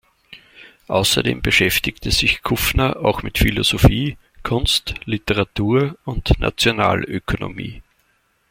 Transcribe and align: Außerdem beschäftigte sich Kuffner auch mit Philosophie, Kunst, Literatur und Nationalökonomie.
Außerdem 0.87 1.43
beschäftigte 1.43 2.09
sich 2.09 2.41
Kuffner 2.41 3.05
auch 3.05 3.21
mit 3.21 3.37
Philosophie, 3.37 4.17
Kunst, 4.41 4.95
Literatur 5.05 5.95
und 6.05 6.39
Nationalökonomie. 6.39 7.83